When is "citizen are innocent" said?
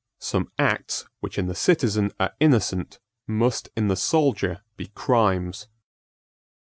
1.53-2.97